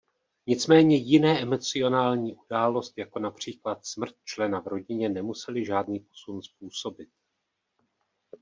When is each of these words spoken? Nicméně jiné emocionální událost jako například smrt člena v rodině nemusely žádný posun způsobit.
Nicméně 0.47 0.95
jiné 0.95 1.41
emocionální 1.41 2.35
událost 2.35 2.97
jako 2.97 3.19
například 3.19 3.85
smrt 3.85 4.15
člena 4.23 4.61
v 4.61 4.67
rodině 4.67 5.09
nemusely 5.09 5.65
žádný 5.65 5.99
posun 5.99 6.41
způsobit. 6.41 7.09